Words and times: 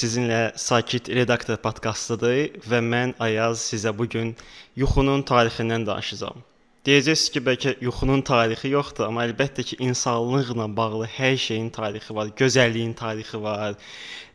sizinlə 0.00 0.40
Sakit 0.56 1.08
Redaktor 1.12 1.58
podkastıdır 1.64 2.62
və 2.70 2.80
mən 2.92 3.16
Ayaz 3.26 3.64
sizə 3.72 3.92
bu 3.96 4.06
gün 4.14 4.32
yuxunun 4.80 5.26
tarixindən 5.28 5.84
danışacağam. 5.88 6.40
Deyəcəksiniz 6.88 7.32
ki, 7.34 7.40
bəlkə 7.44 7.72
yuxunun 7.84 8.22
tarixi 8.24 8.70
yoxdur, 8.72 9.04
amma 9.10 9.26
əlbəttə 9.28 9.66
ki, 9.68 9.76
insanlıqla 9.84 10.64
bağlı 10.78 11.10
hər 11.18 11.36
şeyin 11.46 11.68
tarixi 11.76 12.16
var, 12.16 12.30
gözəlliyin 12.40 12.94
tarixi 12.96 13.40
var, 13.42 13.76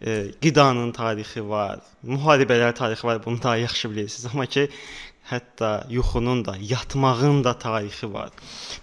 e, 0.01 0.17
qidanın 0.45 0.91
tarixi 0.93 1.41
var, 1.49 1.81
müharibələr 2.05 2.75
tarixi 2.77 3.07
var. 3.09 3.23
Bunu 3.25 3.41
daha 3.41 3.57
yaxşı 3.63 3.91
bilirsiniz. 3.91 4.29
Amma 4.29 4.45
ki, 4.45 4.67
hətta 5.31 5.71
yuxunun 5.89 6.45
da, 6.45 6.53
yatmağın 6.61 7.43
da 7.43 7.57
tarixi 7.65 8.13
var. 8.13 8.29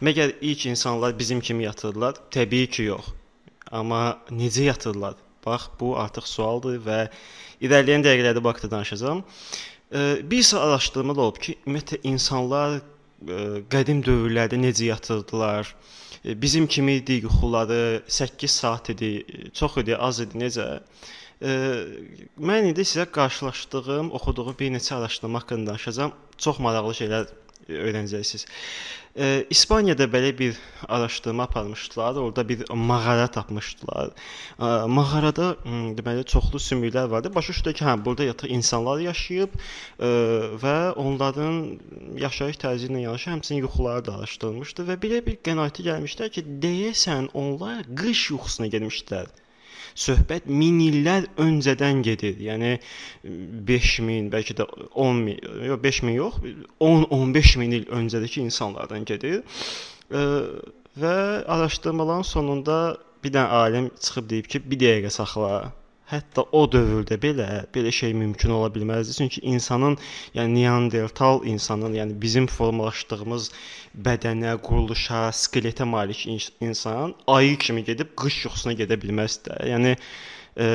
Məgər 0.03 0.35
ilk 0.41 0.67
insanlar 0.67 1.15
bizim 1.19 1.41
kimi 1.41 1.65
yatırdılar? 1.71 2.19
Təbii 2.35 2.67
ki, 2.67 2.91
yox. 2.91 3.15
Amma 3.71 4.03
necə 4.43 4.67
yatırdılar? 4.73 5.15
Bax, 5.47 5.69
bu 5.81 5.97
artıq 5.99 6.27
sualdır 6.29 6.79
və 6.87 6.99
irəliləyən 7.63 8.05
dəqiqələrdə 8.07 8.43
bu 8.43 8.53
haqqda 8.53 8.71
danışacağam. 8.71 9.25
Bir 10.31 10.43
sıra 10.43 10.61
araşdırmalar 10.69 11.23
olub 11.29 11.41
ki, 11.43 11.57
ümumiyyətlə 11.67 11.99
insanlar 12.09 12.79
qədim 13.73 14.01
dövrlərdə 14.07 14.57
necə 14.63 14.89
yatırdılar? 14.89 15.75
Bizim 16.25 16.67
kimi 16.67 17.01
idi 17.01 17.21
yuxuları 17.25 18.03
8 18.07 18.51
saat 18.51 18.91
idi, 18.95 19.27
çox 19.53 19.77
idi, 19.83 19.97
az 19.97 20.21
idi, 20.23 20.39
necə? 20.39 20.67
Mən 21.43 22.71
indi 22.71 22.87
sizə 22.87 23.09
qarşılaşdığım, 23.11 24.13
oxuduğum 24.15 24.55
bir 24.59 24.71
neçə 24.77 24.95
araşdırma 24.95 25.43
haqqında 25.43 25.73
danışacağam. 25.73 26.13
Çox 26.39 26.59
maraqlı 26.63 26.95
şeylər 27.01 27.27
öyrənəcəksiniz. 27.69 28.47
E, 29.17 29.47
İspaniyada 29.51 30.05
belə 30.09 30.39
bir 30.39 30.57
araşdırma 30.89 31.43
aparmışdılar. 31.43 32.15
Orada 32.15 32.49
bir 32.49 32.65
mağara 32.71 33.27
tapmışdılar. 33.27 34.11
E, 34.59 34.65
mağarada 34.89 35.57
deməli 35.99 36.25
çoxlu 36.25 36.59
sümüklər 36.59 37.11
vardı. 37.11 37.35
Başa 37.35 37.53
düşdük 37.53 37.77
ki, 37.77 37.85
hə, 37.85 38.05
burada 38.05 38.25
yataq 38.25 38.49
insanlar 38.49 39.05
yaşayıb 39.05 39.61
e, 40.01 40.09
və 40.65 40.77
onların 41.05 41.61
yaşayış 42.25 42.63
tərzi 42.65 42.89
ilə 42.89 43.05
yanaşı 43.05 43.31
həmçinin 43.35 43.67
yuxuları 43.67 44.07
da 44.07 44.17
araşdırılmışdı 44.17 44.89
və 44.89 44.99
belə 45.05 45.21
bir 45.27 45.39
qənaətə 45.45 45.85
gəlmişlər 45.91 46.33
ki, 46.33 46.47
deyəsən 46.65 47.31
onlar 47.35 47.85
qış 48.03 48.31
yuxusuna 48.31 48.73
getmişdilər 48.73 49.29
söhbət 50.05 50.49
min 50.51 50.81
illər 50.85 51.29
öncədən 51.43 52.03
gedir. 52.07 52.39
Yəni 52.43 52.77
5000, 53.69 54.31
bəlkə 54.33 54.57
də 54.59 54.67
10 54.93 55.23
min, 55.27 55.41
yox 55.69 55.83
5000 55.85 56.17
yox, 56.17 56.41
10-15 56.81 57.59
min 57.63 57.77
il 57.81 57.87
öncədəki 58.01 58.43
insanlardan 58.45 59.07
gedir. 59.09 59.43
Və 60.13 61.15
araşdırmaların 61.57 62.27
sonunda 62.29 62.81
bir 63.25 63.33
dənə 63.37 63.63
alim 63.65 63.93
çıxıb 64.01 64.29
deyib 64.31 64.51
ki, 64.51 64.65
bir 64.67 64.83
dəqiqə 64.83 65.13
saxla 65.15 65.53
Hətta 66.13 66.43
o 66.53 66.67
dövrdə 66.69 67.17
belə 67.21 67.47
belə 67.73 67.91
şey 67.99 68.13
mümkün 68.21 68.53
ola 68.53 68.69
bilməzdi. 68.75 69.15
Çünki 69.17 69.41
insanın, 69.49 69.95
yəni 70.37 70.59
Neandertal 70.59 71.41
insanın, 71.49 71.95
yəni 71.97 72.19
bizim 72.21 72.49
formalaşdığımız 72.53 73.47
bədənə, 74.09 74.59
quruluşa, 74.67 75.23
skeletə 75.33 75.87
malik 75.89 76.27
insan 76.61 77.15
ayı 77.37 77.57
kimi 77.59 77.85
gedib 77.85 78.13
qış 78.23 78.45
yuxusuna 78.45 78.77
gedə 78.83 78.99
bilməzdi. 79.01 79.57
Yəni 79.73 79.95
e, 79.97 80.69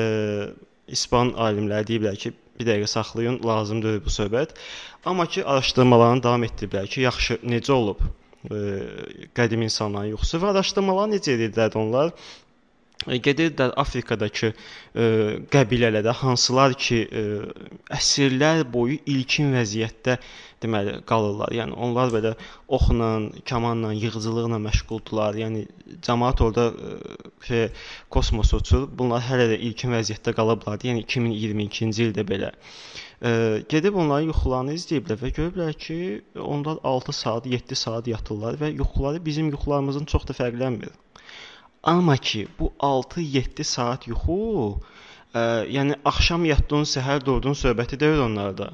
İspan 0.97 1.35
alimləri 1.45 1.85
deyiblər 1.91 2.17
ki, 2.23 2.33
bir 2.57 2.71
dəqiqə 2.71 2.89
saxlayın, 2.95 3.37
lazımdır 3.45 4.01
bu 4.05 4.13
söhbət. 4.17 4.57
Amma 5.05 5.27
ki, 5.29 5.45
araşdırmalarını 5.45 6.23
davam 6.23 6.47
etdiriblər 6.49 6.89
ki, 6.89 7.05
yaxşı 7.05 7.39
necə 7.45 7.77
olub? 7.77 8.01
E, 8.49 8.57
qədim 9.37 9.69
insanların 9.69 10.15
yuxusu 10.15 10.41
və 10.41 10.53
araşdırmalar 10.55 11.13
necə 11.13 11.37
edirdilər 11.37 11.77
onlar? 11.77 12.15
E, 13.05 13.19
gedirdilər 13.21 13.75
Afrikadakı 13.77 14.49
e, 14.49 15.07
qəbilələrdə 15.53 16.15
hansılar 16.23 16.73
ki, 16.81 17.03
e, 17.05 17.25
əsrlər 17.93 18.63
boyu 18.73 18.97
ilkin 19.05 19.53
vəziyyətdə 19.53 20.17
deməli 20.63 20.95
qalırlar. 21.09 21.53
Yəni 21.53 21.77
onlar 21.77 22.09
belə 22.15 22.33
oxla, 22.73 23.11
kamanla, 23.49 23.93
yığıcılıqla 24.01 24.57
məşğuldular. 24.65 25.37
Yəni 25.43 25.67
cəmaət 26.07 26.43
orada 26.47 26.67
e, 26.73 26.95
şey 27.47 27.67
kosmosa 28.13 28.61
uçur. 28.63 28.87
Bunlar 28.99 29.21
hələ 29.29 29.51
də 29.53 29.61
ilkin 29.69 29.93
vəziyyətdə 29.93 30.33
qalıblar. 30.39 30.81
Yəni 30.89 31.05
2022-ci 31.05 32.09
ildə 32.09 32.25
belə. 32.33 32.55
E, 33.21 33.29
gedib 33.69 33.95
onların 34.01 34.31
yuxularını 34.31 34.73
izləyiblər 34.77 35.21
və 35.21 35.35
görüblər 35.37 35.77
ki, 35.85 35.99
onlar 36.41 36.81
6 36.85 37.13
saat, 37.13 37.45
7 37.53 37.77
saat 37.77 38.09
yatırlar 38.09 38.57
və 38.61 38.73
yuxuları 38.73 39.21
bizim 39.25 39.53
yuxularımızın 39.53 40.09
çox 40.09 40.27
da 40.29 40.41
fərqlənmir. 40.41 40.97
Amma 41.83 42.17
ki, 42.17 42.47
bu 42.59 42.73
6-7 42.79 43.63
saat 43.63 44.07
yuxu, 44.07 44.41
ə, 45.33 45.43
yəni 45.71 45.99
axşam 46.05 46.45
yatdın, 46.45 46.87
səhər 46.89 47.23
durdun 47.25 47.55
söhbəti 47.57 47.99
deyil 47.99 48.25
onlarda. 48.25 48.73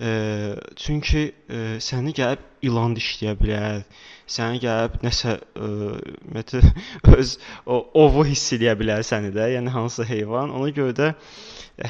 E, 0.00 0.54
çünki 0.76 1.20
e, 1.48 1.58
səni 1.80 2.12
gəlib 2.16 2.42
ilan 2.68 2.92
dişləyə 2.96 3.32
bilər. 3.40 3.84
Səni 4.28 4.60
gəlib 4.60 4.98
nəsə 5.06 5.38
ümumiyyətlə 5.56 6.60
öz 7.16 7.36
o 7.64 7.78
ovu 8.02 8.26
hiss 8.28 8.52
eləyə 8.56 8.74
bilər 8.76 9.06
səni 9.08 9.32
də, 9.32 9.46
yəni 9.54 9.72
hansısa 9.72 10.04
heyvan. 10.10 10.52
Ona 10.58 10.68
görə 10.76 10.96
də 10.98 11.08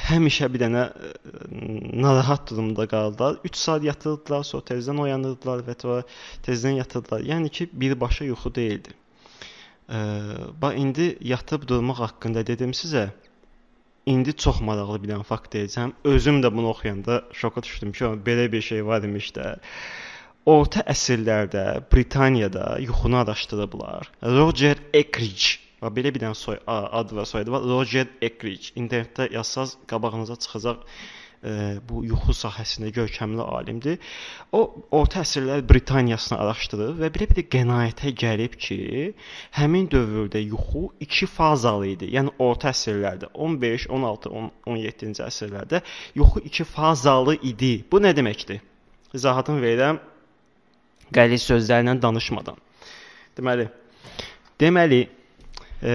həmişə 0.06 0.50
bir 0.54 0.62
dənə 0.66 0.84
narahat 2.04 2.46
durumda 2.50 2.86
qaldılar. 2.90 3.40
3 3.44 3.58
saat 3.64 3.88
yatırdılar, 3.88 4.46
sonra 4.46 4.68
tezdən 4.70 5.02
oyanırdılar 5.02 5.66
və 5.66 5.76
tezdən 6.46 6.78
yatırdılar. 6.78 7.26
Yəni 7.26 7.50
ki, 7.50 7.70
birbaşa 7.72 8.30
yuxu 8.30 8.54
deyildi. 8.54 8.94
Bax 9.88 10.74
indi 10.76 11.16
yatıb 11.20 11.68
durmaq 11.68 12.00
haqqında 12.02 12.46
dedim 12.46 12.70
sizə. 12.74 13.08
İndi 14.06 14.32
çox 14.36 14.60
maraqlı 14.62 15.02
bir 15.02 15.12
dənə 15.12 15.26
fakt 15.26 15.54
deyəcəm. 15.54 15.92
Özüm 16.04 16.40
də 16.42 16.52
bunu 16.54 16.68
oxuyanda 16.70 17.22
şoka 17.32 17.62
düşdüm 17.62 17.92
ki, 17.92 18.04
belə 18.26 18.46
bir 18.52 18.62
şey 18.62 18.86
var 18.86 19.02
imiş 19.02 19.32
də. 19.38 19.56
Orta 20.46 20.82
əsrlərdə 20.86 21.64
Britaniyada 21.92 22.78
yuxunu 22.80 23.16
araşdırıblar. 23.18 24.10
Roger 24.22 24.78
Ekridge 24.94 25.58
və 25.82 25.90
belə 25.96 26.14
bir 26.14 26.22
dənə 26.22 26.38
soy 26.38 26.58
adı 26.66 27.18
və 27.18 27.24
soyadı 27.26 27.54
var. 27.54 27.66
Roger 27.66 28.06
Ekridge. 28.22 28.74
İnternetdə 28.78 29.32
yazsaz 29.34 29.76
qabağınıza 29.90 30.36
çıxacaq 30.36 30.86
bu 31.88 32.02
yuxu 32.06 32.34
sahəsində 32.34 32.90
görkəmli 32.94 33.44
alimdir. 33.44 33.98
O 34.56 34.62
orta 34.98 35.22
əsrlər 35.22 35.62
Britaniyasını 35.68 36.38
araşdırır 36.42 36.94
və 37.00 37.10
belə 37.14 37.28
bir 37.30 37.46
qənaətə 37.52 38.12
gəlib 38.18 38.56
ki, 38.58 38.78
həmin 39.58 39.88
dövrdə 39.92 40.42
yuxu 40.42 40.88
iki 41.00 41.28
fazalı 41.30 41.92
idi. 41.94 42.10
Yəni 42.16 42.34
orta 42.42 42.72
əsrlərdə 42.74 43.30
15, 43.34 43.88
16, 43.92 44.32
17-ci 44.66 45.24
əsrlərdə 45.26 45.82
yuxu 46.18 46.42
iki 46.50 46.66
fazalı 46.66 47.36
idi. 47.42 47.78
Bu 47.92 48.02
nə 48.02 48.14
deməkdir? 48.16 48.62
İzahatını 49.14 49.62
verirəm 49.62 50.00
qəliz 51.14 51.44
sözlərlə 51.46 51.94
danışmadan. 52.02 52.58
Deməli, 53.36 53.68
deməli, 54.60 55.02
e, 55.82 55.92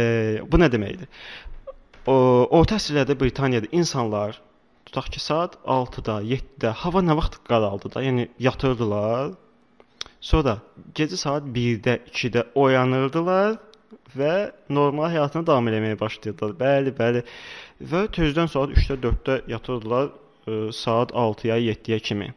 bu 0.47 0.61
nə 0.61 0.69
deməkdir? 0.72 1.09
O, 2.09 2.16
orta 2.57 2.78
əsrlərdə 2.79 3.17
Britaniyada 3.19 3.69
insanlar 3.75 4.40
tutaq 4.91 5.07
ki, 5.13 5.19
saat 5.24 5.56
6-da, 5.63 6.18
7-də 6.19 6.74
hava 6.84 7.00
nə 7.00 7.16
vaxt 7.16 7.38
qaraldı 7.47 7.94
da, 7.94 8.02
yəni 8.03 8.28
yatırdılar. 8.44 9.31
Sonra 10.19 10.57
gecə 10.96 11.16
saat 11.16 11.47
1-də, 11.56 11.94
2-də 12.12 12.44
oyanırdılar 12.59 13.56
və 14.18 14.34
normal 14.69 15.13
həyatına 15.13 15.47
davam 15.47 15.69
etməyə 15.72 16.00
başlayırdılar. 16.00 16.57
Bəli, 16.59 16.94
bəli. 16.97 17.24
Və 17.94 18.03
tezdən 18.18 18.52
saat 18.52 18.75
3-də, 18.75 19.00
4-də 19.07 19.40
yatırdılar, 19.53 20.12
ə, 20.12 20.59
saat 20.75 21.16
6-ya, 21.16 21.56
7-yə 21.72 22.00
kimi. 22.03 22.34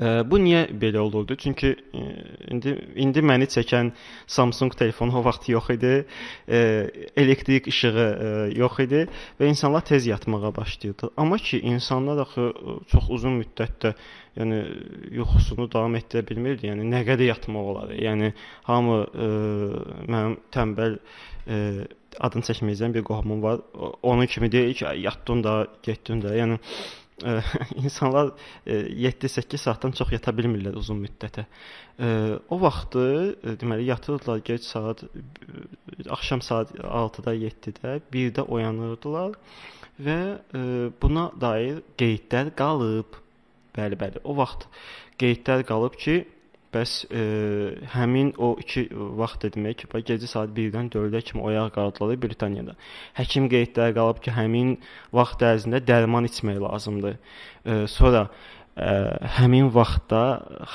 Bu 0.00 0.38
niyə 0.40 0.64
belə 0.80 1.02
olurdu? 1.02 1.36
Çünki 1.36 1.74
indi 2.50 2.72
indi 2.96 3.22
məni 3.22 3.48
çəkən 3.52 3.90
Samsung 4.26 4.72
telefonu 4.78 5.18
o 5.20 5.24
vaxt 5.24 5.48
yox 5.52 5.68
idi. 5.74 5.92
Elektrik 7.16 7.68
işığı 7.68 8.06
yox 8.56 8.80
idi 8.86 9.04
və 9.40 9.50
insanlar 9.52 9.84
tez 9.84 10.06
yatmağa 10.06 10.54
başlayırdı. 10.56 11.10
Amma 11.16 11.36
ki, 11.36 11.60
insanlar 11.60 12.24
axı 12.24 12.48
çox 12.88 13.10
uzun 13.10 13.36
müddətdə 13.42 13.92
yəni 14.38 14.62
yuxusunu 15.18 15.68
davam 15.72 15.96
etdirə 15.98 16.24
bilmirdi. 16.28 16.70
Yəni 16.70 16.88
nə 16.88 17.02
qədər 17.08 17.28
yatmaq 17.28 17.68
olar? 17.74 17.92
Yəni 17.92 18.32
hamı 18.68 18.98
ə, 19.04 19.28
mənim 20.08 20.38
tənbəl 20.54 20.96
ə, 20.96 21.58
adını 22.20 22.48
çəkməyəcəm 22.48 22.96
bir 22.96 23.04
qohumum 23.08 23.44
var. 23.44 23.60
Onun 24.02 24.26
kimi 24.26 24.52
deyir 24.52 24.74
ki, 24.74 24.88
yatdın 25.04 25.44
da, 25.44 25.56
getdin 25.84 26.24
də. 26.24 26.34
Yəni 26.40 26.58
insanlar 27.84 28.32
7-8 28.66 29.56
saatdan 29.56 29.94
çox 29.96 30.12
yata 30.12 30.34
bilmirlər 30.36 30.76
uzun 30.78 31.00
müddətə. 31.02 31.46
O 32.50 32.58
vaxtı 32.60 33.04
deməli 33.60 33.86
yatırdılar 33.90 34.42
gec 34.46 34.64
saat 34.66 35.04
axşam 36.10 36.42
saat 36.42 36.72
6-da, 36.78 37.34
7-də, 37.34 38.00
1-də 38.12 38.46
oyanırdılar 38.48 39.36
və 40.02 40.20
buna 41.02 41.28
dair 41.40 41.82
qeydlər 42.00 42.52
qalıb. 42.58 43.18
Bəli, 43.76 43.96
bəli. 43.96 44.20
O 44.24 44.36
vaxt 44.36 44.66
qeydlər 45.20 45.64
qalıb 45.68 45.96
ki, 46.00 46.22
Bəs 46.72 46.92
e, 47.12 47.22
həmin 47.92 48.32
o 48.40 48.54
iki 48.60 48.86
vaxt 49.20 49.44
demək 49.52 49.82
ki, 49.82 49.88
gecə 50.08 50.28
saat 50.30 50.54
1-dən 50.56 50.88
4-ə 50.94 51.20
kimi 51.28 51.44
oyaq 51.44 51.74
qaldılar 51.74 52.16
Britaniyada. 52.22 52.76
Həkim 53.18 53.50
qeydləri 53.52 53.92
qalıb 53.98 54.22
ki, 54.24 54.32
həmin 54.32 54.78
vaxt 55.12 55.44
ərzində 55.44 55.82
dərman 55.84 56.28
içmək 56.30 56.62
lazımdır. 56.64 57.18
E, 57.66 57.76
sonra 57.92 58.24
ə, 58.76 58.88
həmin 59.36 59.68
vaxtda 59.74 60.22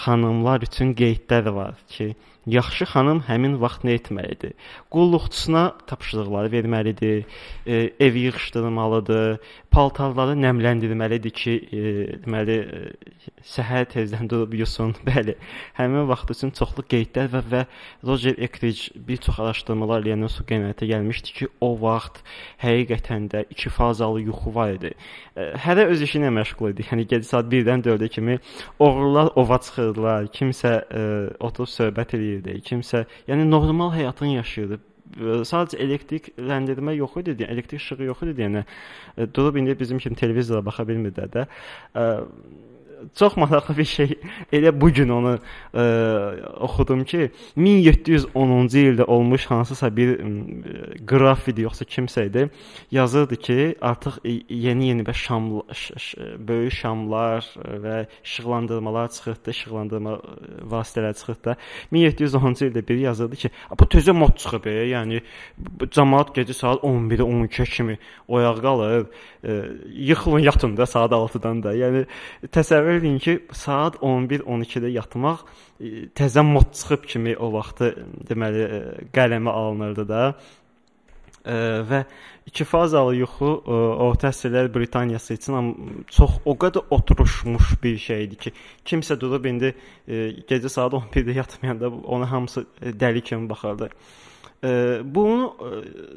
xanımlar 0.04 0.68
üçün 0.70 0.94
qeydlər 0.98 1.50
var 1.56 1.82
ki, 1.90 2.12
yaxşı 2.48 2.88
xanım 2.94 3.22
həmin 3.28 3.58
vaxt 3.62 3.84
nə 3.88 3.98
etməlidir? 4.00 4.54
Qulluqçusuna 4.94 5.64
tapşırıqları 5.88 6.52
verməlidir, 6.54 7.26
e, 7.68 7.92
ev 8.00 8.16
yığışdırmalıdır, 8.24 9.40
paltarları 9.72 10.38
nəmləndirməlidir 10.40 11.34
ki, 11.36 11.54
e, 11.72 11.82
deməli 12.24 12.58
e, 12.58 12.80
səhər 13.46 13.88
tezdən 13.92 14.28
durub 14.32 14.56
yusun. 14.58 14.96
Bəli, 15.08 15.36
həmin 15.78 16.08
vaxt 16.10 16.32
üçün 16.34 16.54
çoxlu 16.56 16.86
qeydlər 16.88 17.30
və 17.36 17.44
və 17.52 17.64
Roger 18.08 18.40
Ekridge 18.48 18.96
bir 19.08 19.22
çox 19.28 19.42
araşdırmalar 19.44 20.06
eləyəndən 20.06 20.32
sonra 20.34 20.50
qənaətə 20.54 20.88
gəlmişdi 20.94 21.36
ki, 21.40 21.50
o 21.62 21.74
vaxt 21.82 22.24
həqiqətən 22.64 23.28
də 23.34 23.44
iki 23.54 23.70
fazalı 23.74 24.24
yuxu 24.30 24.56
var 24.56 24.74
idi. 24.78 24.94
E, 25.36 25.52
hərə 25.68 25.88
öz 25.92 26.02
işi 26.08 26.22
ilə 26.22 26.32
məşğul 26.40 26.74
idi. 26.74 26.88
Yəni 26.92 27.08
gecə 27.12 27.28
saat 27.28 27.52
1-dən 27.52 27.84
4-ə 27.86 28.10
kimi 28.16 28.40
oğrular 28.80 29.34
ova 29.36 29.60
çıxırdılar, 29.62 30.32
kimsə 30.34 30.74
e, 30.88 31.04
oturub 31.44 31.70
söhbət 31.72 32.16
eləyirdi, 32.18 32.37
kimsə 32.70 33.06
yəni 33.28 33.48
normal 33.50 33.94
həyatını 33.96 34.38
yaşayırdı. 34.38 34.80
Sadəcə 35.48 35.80
elektrikləndirmə 35.86 36.98
yox 36.98 37.14
idi, 37.22 37.38
yəni 37.42 37.54
elektrik 37.56 37.80
işığı 37.82 38.10
yox 38.10 38.24
idi, 38.28 38.42
yəni 38.44 38.64
durub 39.34 39.56
indi 39.56 39.80
bizim 39.80 40.02
kimi 40.04 40.20
televizora 40.20 40.66
baxa 40.66 40.84
bilmirlər 40.90 41.32
də 41.32 41.46
çox 43.16 43.38
maraqlı 43.38 43.78
bir 43.78 43.86
şey. 43.86 44.10
Elə 44.54 44.72
bu 44.82 44.90
gün 44.94 45.10
onu 45.10 45.36
ə, 45.74 45.84
oxudum 46.66 47.04
ki, 47.08 47.30
1710-cu 47.58 48.84
ildə 48.92 49.06
olmuş 49.06 49.46
hansısa 49.52 49.90
bir 49.96 50.14
ə, 50.18 50.32
qraf 51.08 51.48
idi 51.52 51.66
yoxsa 51.68 51.86
kimsə 51.86 52.28
idi. 52.30 52.48
Yazırdı 52.92 53.36
ki, 53.36 53.58
artıq 53.82 54.20
yeni-yeni 54.50 55.06
və 55.08 55.14
şam 55.14 55.50
böyük 56.48 56.74
şamlar 56.74 57.46
və 57.84 58.06
işıqlandırmalar 58.24 59.10
çıxırdı, 59.16 59.52
işıqlandırma 59.52 60.18
vasitələri 60.72 61.20
çıxırdı. 61.20 61.58
1710-cu 61.94 62.70
ildə 62.72 62.88
biri 62.88 63.06
yazırdı 63.08 63.36
ki, 63.36 63.54
bu 63.80 63.86
tezə 63.86 64.16
mod 64.16 64.38
çıxıb, 64.42 64.68
e, 64.68 64.76
yəni 64.94 65.22
cəmaət 65.94 66.34
gecə 66.40 66.58
saat 66.58 66.84
11-ə 66.86 67.26
12-ə 67.28 67.70
kimi 67.78 67.98
oyaq 68.28 68.62
qalır, 68.64 69.08
ə, 69.44 69.60
yıxılın 70.12 70.48
yatın 70.50 70.78
da 70.78 70.86
saat 70.86 71.12
6-dan 71.12 71.64
da. 71.64 71.76
Yəni 71.78 72.06
təsəvvür 72.54 72.87
edin 72.96 73.18
ki, 73.22 73.40
saat 73.56 73.98
11-12-də 74.04 74.92
yatmaq 74.96 75.44
e, 75.80 76.08
təzə 76.18 76.44
mod 76.46 76.74
çıxıb 76.76 77.06
kimi 77.10 77.36
o 77.38 77.52
vaxtı 77.54 77.92
deməli 78.30 78.64
e, 78.64 78.80
qələmə 79.16 79.52
alınırdı 79.52 80.06
da. 80.10 80.22
Ə, 80.32 81.54
e, 81.54 81.60
və 81.90 82.02
iki 82.50 82.66
fazalı 82.68 83.16
yuxu 83.20 83.52
ə, 83.60 83.80
orta 84.08 84.32
əsrlər 84.32 84.72
Britaniyası 84.74 85.38
üçün 85.38 85.72
çox 86.12 86.40
o 86.46 86.56
qədər 86.60 86.88
oturuşmuş 86.98 87.76
bir 87.84 87.98
şeydir 88.08 88.42
ki, 88.48 88.54
kimsə 88.86 89.20
durub 89.20 89.46
indi 89.46 89.74
ə, 89.74 90.28
gecə 90.50 90.72
saat 90.72 90.96
11-də 90.98 91.38
yatmayanda 91.38 91.92
ona 91.92 92.32
hamısı 92.32 92.66
dəli 92.82 93.24
kimi 93.24 93.50
baxırdı. 93.50 93.92
Ə, 94.58 94.76
bunu 95.04 95.54
ə, 95.54 95.74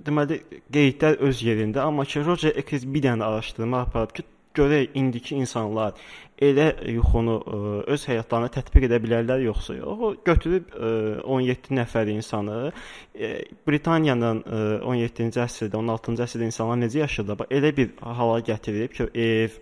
deməli 0.06 0.42
qeydlər 0.72 1.22
öz 1.28 1.46
yerində, 1.46 1.86
amma 1.86 2.08
ki 2.08 2.24
Roger 2.26 2.54
Ekris 2.56 2.86
bir 2.86 3.10
dənə 3.10 3.26
araşdırma 3.26 3.86
aparıb 3.88 4.14
ki, 4.18 4.26
görək 4.56 4.96
indiki 4.98 5.36
insanlar 5.38 5.94
elə 6.40 6.70
yuxunu 6.88 7.36
ə, 7.38 7.56
e, 7.56 7.80
öz 7.94 8.04
həyatlarına 8.10 8.50
tətbiq 8.54 8.86
edə 8.88 8.98
bilərlər 9.04 9.42
yoxsa 9.44 9.76
yox. 9.76 10.04
O 10.06 10.12
götürüb 10.26 10.72
ə, 10.72 10.92
17 11.26 11.74
nəfər 11.76 12.10
insanı 12.14 12.56
ə, 12.70 12.72
e, 13.14 13.32
Britaniyanın 13.68 14.40
ə, 14.42 14.62
17-ci 14.88 15.42
əsrdə, 15.44 15.76
16-cı 15.76 16.24
əsrdə 16.26 16.48
insanlar 16.48 16.80
necə 16.80 17.02
yaşayırlar? 17.02 17.42
Bax 17.42 17.54
elə 17.60 17.74
bir 17.76 17.92
hala 18.00 18.40
gətirib 18.46 18.96
ki, 18.96 19.10
ev 19.14 19.60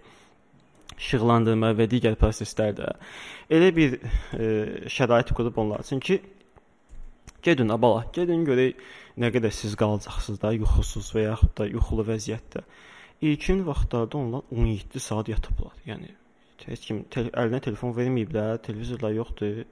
işıqlandırma 0.99 1.75
və 1.79 1.87
digər 1.91 2.19
proseslərdə 2.19 2.95
elə 3.55 3.73
bir 3.75 3.99
ə, 3.99 4.89
şərait 4.91 5.35
qurub 5.35 5.59
onlar 5.65 5.83
üçün 5.83 6.03
ki, 6.05 6.21
gedin 7.43 7.75
abala, 7.75 8.07
gedin 8.15 8.47
görək 8.47 8.79
nə 9.19 9.33
qədər 9.35 9.55
siz 9.55 9.75
qalacaqsınız 9.79 10.43
da 10.43 10.55
yuxusuz 10.55 11.11
və 11.17 11.27
yaxud 11.27 11.57
da 11.59 11.67
yuxulu 11.67 12.07
vəziyyətdə. 12.07 12.63
İlkin 13.23 13.67
vaxtlarda 13.67 14.19
onlar 14.19 14.43
17 14.51 15.01
saat 15.01 15.29
yatıblar. 15.29 15.73
Yəni 15.87 16.13
heç 16.67 16.85
kim 16.87 17.01
te 17.11 17.25
əlinə 17.27 17.59
telefon 17.65 17.95
verməyiblər, 17.97 18.61
televizorlar 18.63 19.17
yoxdur, 19.17 19.65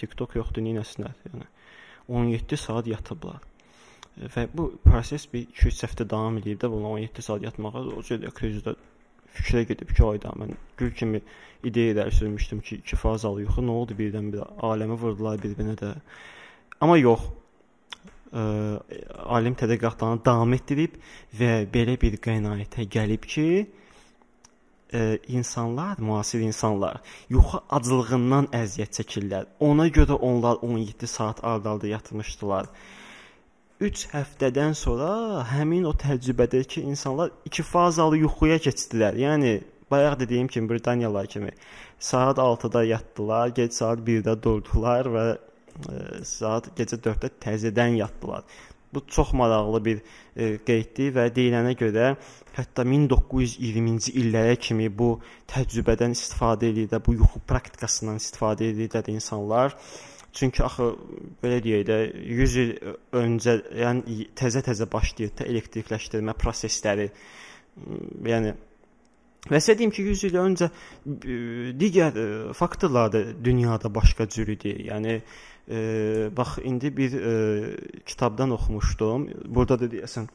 TikTok 0.00 0.36
yoxdur, 0.38 0.64
nəyəsinlər. 0.64 1.12
Yəni 1.28 1.48
17 2.08 2.56
saat 2.60 2.88
yatıblar. 2.88 3.42
Və 4.16 4.46
bu 4.54 4.70
proses 4.84 5.26
bir 5.32 5.44
2-3 5.52 5.84
həftə 5.84 6.08
davam 6.10 6.38
edib 6.40 6.60
də 6.62 6.70
bunlar 6.70 6.96
17 7.02 7.26
saat 7.26 7.44
yatmağa 7.44 7.84
o 7.92 8.02
cür 8.06 8.24
krizdə 8.38 8.76
fikrə 9.34 9.64
gedib 9.68 9.90
ki, 9.90 10.04
ayda 10.06 10.32
mən 10.38 10.54
gül 10.78 10.92
kimi 10.94 11.20
ideyalar 11.64 12.10
sürmüşdüm 12.10 12.60
ki, 12.60 12.80
2 12.86 12.96
fazalı 12.96 13.44
yuxu 13.44 13.64
nə 13.66 13.78
oldu 13.80 13.96
birdən-birə 13.98 14.46
aləmi 14.70 14.96
vurdular 15.00 15.40
bir-birinə 15.42 15.74
də. 15.80 15.94
Amma 16.80 16.96
yox, 17.00 17.26
ə, 18.34 18.44
alim 19.36 19.54
tədqiqatlarını 19.58 20.24
davam 20.26 20.52
etdirib 20.56 20.98
və 21.38 21.64
belə 21.70 21.96
bir 22.00 22.18
qənaətə 22.24 22.88
gəlib 22.90 23.28
ki, 23.30 23.46
ə, 24.94 25.04
insanlar, 25.28 26.00
müasir 26.02 26.42
insanlar 26.46 27.00
yuxu 27.32 27.62
aclığından 27.78 28.50
əziyyət 28.54 29.00
çəkirlər. 29.00 29.48
Ona 29.60 29.88
görə 29.94 30.18
onlar 30.18 30.60
17 30.62 31.10
saat 31.10 31.44
ard-arda 31.44 31.90
yatmışdılar. 31.94 32.70
3 33.84 34.04
həftədən 34.12 34.76
sonra 34.78 35.44
həmin 35.50 35.86
o 35.88 35.92
təcrübədəki 35.98 36.84
insanlar 36.86 37.32
iki 37.44 37.64
fazalı 37.66 38.20
yuxuya 38.22 38.60
keçdilər. 38.62 39.18
Yəni 39.18 39.56
bayaq 39.90 40.20
dediyim 40.20 40.48
kimi 40.48 40.70
Britaniyalılar 40.70 41.26
kimi 41.26 41.50
saat 41.98 42.38
6-da 42.38 42.84
yatdılar, 42.84 43.48
gec 43.48 43.74
saat 43.74 43.98
1-də 43.98 44.42
durdular 44.42 45.10
və 45.16 45.26
saat 46.28 46.70
gecə 46.78 46.98
4-də 47.02 47.30
təzədən 47.42 47.98
yatdılar. 48.00 48.44
Bu 48.94 49.02
çox 49.10 49.32
maraqlı 49.34 49.84
bir 49.84 50.00
e, 50.36 50.58
qeyddir 50.66 51.14
və 51.16 51.26
deyilənə 51.34 51.74
görə 51.78 52.14
hətta 52.54 52.84
1920-ci 52.86 54.14
illərə 54.20 54.54
kimi 54.56 54.86
bu 54.88 55.16
təcrübədən 55.50 56.14
istifadə 56.14 56.70
edirlər, 56.70 57.02
bu 57.02 57.16
yuxu 57.18 57.42
praktikasından 57.48 58.20
istifadə 58.22 58.68
edirlər 58.70 59.10
insanlar. 59.10 59.74
Çünki 60.34 60.62
axı 60.66 60.92
belə 61.42 61.58
deyək 61.62 61.82
də 61.88 61.96
100 62.42 62.54
il 62.62 62.70
öncə, 63.18 63.56
yəni 63.82 64.28
təzə-təzə 64.38 64.86
başlayır 64.90 65.34
da 65.38 65.48
elektrikləşdirmə 65.50 66.34
prosesləri. 66.38 67.10
Yəni 68.30 68.54
Və 69.44 69.58
sizə 69.60 69.74
deyim 69.76 69.90
ki, 69.92 70.02
100 70.08 70.22
il 70.30 70.36
öncə 70.40 70.70
digər 71.76 72.14
faktorlar 72.56 73.10
da 73.12 73.20
dünyada 73.44 73.90
başqa 73.92 74.24
cür 74.32 74.54
idi. 74.54 74.72
Yəni 74.88 75.18
e, 75.70 76.30
bax 76.36 76.58
indi 76.64 76.96
bir 76.96 77.12
e, 77.12 77.76
kitabdan 78.06 78.50
oxumuşdum. 78.50 79.28
Burada 79.44 79.78
da 79.80 79.88
deyəsən 79.90 80.28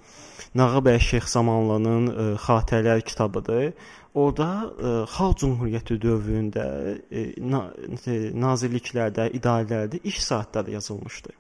Nağabəy 0.56 1.00
Şeyx 1.00 1.34
Zamanlının 1.36 2.08
e, 2.08 2.36
xatirələr 2.46 3.02
kitabıdır. 3.02 3.74
Orada 4.14 4.50
e, 4.80 4.94
Xalq 5.16 5.38
Cümhuriyyəti 5.44 6.00
dövründə 6.02 6.68
e, 7.12 7.26
na, 7.40 7.68
e, 8.06 8.32
nazirliklərdə, 8.46 9.30
idarələrdə 9.38 10.02
iş 10.04 10.24
saatları 10.26 10.78
yazılmışdı. 10.78 11.36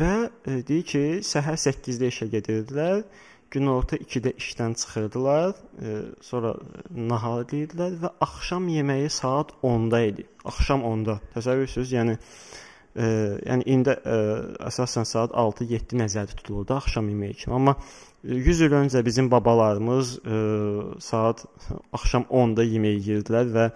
Və 0.00 0.12
e, 0.26 0.60
deyir 0.68 0.84
ki, 0.92 1.06
səhər 1.24 1.56
8-də 1.56 2.12
işə 2.12 2.28
gedirdilər 2.34 3.06
günorta 3.50 3.96
2-də 3.96 4.34
işdən 4.36 4.74
çıxırdılar, 4.74 5.54
e, 5.80 5.96
sonra 6.20 6.54
nahar 6.90 7.44
edirdilər 7.46 7.96
və 8.02 8.10
axşam 8.20 8.68
yeməyi 8.68 9.10
saat 9.10 9.52
10-da 9.62 10.00
idi. 10.10 10.26
Axşam 10.44 10.82
10-da. 10.84 11.18
Təsəvvür 11.34 11.64
edirsiniz? 11.64 11.92
Yəni 11.96 12.16
e, 12.96 13.06
yəni 13.46 13.66
indi 13.76 13.94
e, 13.94 14.18
əsasən 14.68 15.08
saat 15.08 15.34
6-7 15.36 15.98
nəzərdə 16.00 16.38
tutulurdu 16.40 16.76
axşam 16.76 17.10
yeməyi 17.12 17.36
kimi. 17.42 17.54
Amma 17.58 17.76
100 18.24 18.62
il 18.66 18.76
öncə 18.80 19.04
bizim 19.06 19.30
babalarımız 19.30 20.14
e, 20.18 20.38
saat 21.00 21.44
axşam 21.92 22.26
10-da 22.30 22.64
yemək 22.66 22.96
yeyirdilər 23.06 23.52
və 23.56 23.68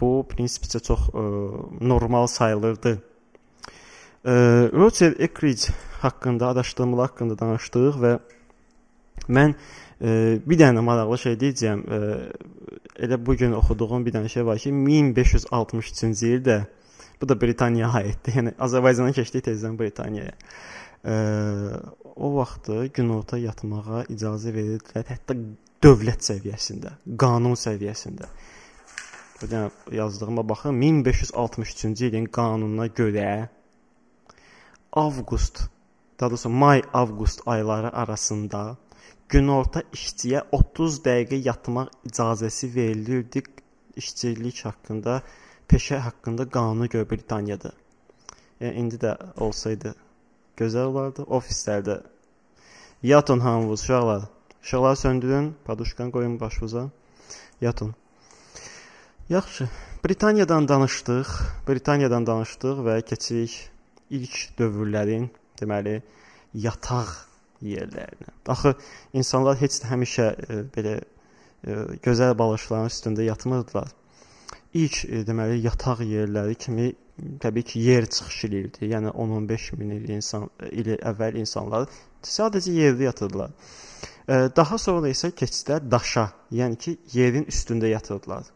bu 0.00 0.12
prinsipcə 0.30 0.82
çox 0.82 1.08
e, 1.10 1.24
normal 1.80 2.26
sayılırdı. 2.26 2.94
E, 4.24 4.32
Roger 4.72 5.18
Ekridge 5.18 5.74
haqqında, 6.00 6.48
araşdırmalar 6.54 7.10
haqqında 7.10 7.38
danışdıq 7.38 8.00
və 8.00 8.18
Mən 9.28 9.54
e, 10.00 10.40
bir 10.44 10.58
dənə 10.60 10.82
maraqlı 10.84 11.18
şey 11.18 11.36
deyəcəm. 11.40 11.84
E, 11.96 11.98
elə 13.06 13.18
bu 13.26 13.36
gün 13.40 13.54
oxuduğum 13.56 14.04
bir 14.06 14.14
dənə 14.16 14.28
şey 14.28 14.46
var 14.46 14.60
ki, 14.60 14.72
1563-cü 14.72 16.32
ildə 16.38 16.58
bu 17.20 17.28
da 17.28 17.36
Britaniyaya 17.40 17.92
aiddir. 18.00 18.38
Yəni 18.40 18.54
Azərbaycandan 18.66 19.14
keçdik 19.16 19.44
tezdən 19.48 19.78
Britaniyaya. 19.78 20.34
E, 21.04 21.14
o 22.16 22.34
vaxtı 22.36 22.86
günorta 22.96 23.38
yatmağa 23.38 24.04
icazə 24.14 24.54
verirdilər, 24.54 25.06
hətta 25.10 25.36
dövlət 25.84 26.24
səviyyəsində, 26.30 26.96
qanun 27.20 27.58
səviyyəsində. 27.60 28.30
dənə 29.44 29.68
yazdığıma 29.92 30.48
baxın, 30.48 30.78
1563-cü 30.80 32.06
ilin 32.08 32.26
qanununa 32.32 32.86
görə 32.86 33.48
avqust, 34.92 35.66
daha 36.20 36.30
doğrusu 36.30 36.48
may-avqust 36.48 37.42
ayları 37.46 37.90
arasında 37.92 38.76
günorta 39.28 39.82
işçiyə 39.92 40.44
30 40.52 41.00
dəqiqə 41.06 41.40
yatmaq 41.48 41.90
icazəsi 42.08 42.70
verilirdi 42.74 43.42
işçilik 43.96 44.64
haqqında, 44.64 45.22
peşə 45.68 45.98
haqqında 46.06 46.48
qanuna 46.50 46.86
görə 46.92 47.08
Britaniyada. 47.10 47.72
Yəni 48.60 48.74
indi 48.82 49.00
də 49.02 49.16
olsaydı 49.40 49.94
gözəl 50.60 50.90
olardı. 50.92 51.26
Ofislərdə 51.38 52.00
yatın 53.02 53.40
hamınız 53.40 53.82
uşaqlar. 53.82 54.28
İşıqları 54.62 54.96
söndürün, 54.96 55.54
paduşkan 55.64 56.10
qoyun 56.10 56.40
başınıza. 56.40 56.90
Yatın. 57.60 57.94
Yaxşı. 59.28 59.68
Britaniyadan 60.04 60.68
danışdıq. 60.68 61.28
Britaniyadan 61.68 62.26
danışdıq 62.26 62.80
və 62.86 63.02
keçirik 63.08 63.70
ilk 64.10 64.36
dövrlərin, 64.58 65.30
deməli, 65.60 66.02
yataq 66.54 67.12
yerlərinə. 67.62 68.32
Axı 68.48 68.74
insanlar 69.12 69.56
heç 69.60 69.80
də 69.82 69.90
həmişə 69.92 70.26
e, 70.48 70.58
belə 70.76 70.94
e, 71.00 71.76
gözəl 72.04 72.36
balıqların 72.38 72.92
üstündə 72.92 73.24
yatmırdılar. 73.24 73.88
İlk 74.74 75.04
e, 75.04 75.22
deməli 75.26 75.60
yataq 75.64 76.02
yerləri 76.06 76.58
kimi 76.58 76.90
təbii 77.40 77.62
ki, 77.62 77.80
yer 77.80 78.06
çıxış 78.10 78.38
eləyirdi. 78.48 78.90
Yəni 78.90 79.12
10-15 79.14 79.68
min 79.78 79.94
il 79.94 80.08
insan 80.16 80.48
il 80.72 80.90
əvvəl 80.96 81.38
insanlar 81.38 81.86
sadəcə 82.26 82.74
yerdə 82.74 83.06
yatırdılar. 83.08 83.52
Daha 84.56 84.78
sonra 84.80 85.10
isə 85.12 85.30
keçdilər 85.36 85.84
daşa, 85.90 86.26
yəni 86.50 86.78
ki, 86.80 86.96
yerin 87.12 87.44
üstündə 87.52 87.90
yatırdılar. 87.92 88.48